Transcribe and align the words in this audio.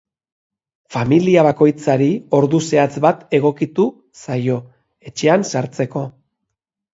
Familia 0.93 1.43
bakoitzari 1.47 2.07
ordu 2.37 2.61
zehatz 2.69 3.03
bat 3.07 3.21
egokituko 3.41 3.87
zaio, 4.23 4.57
etxean 5.11 5.47
sartzeko. 5.55 6.05